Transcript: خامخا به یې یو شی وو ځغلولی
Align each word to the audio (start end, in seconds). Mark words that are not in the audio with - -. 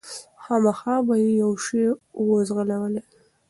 خامخا 0.43 0.95
به 1.07 1.13
یې 1.23 1.29
یو 1.41 1.51
شی 1.65 1.83
وو 2.25 2.35
ځغلولی 2.47 3.01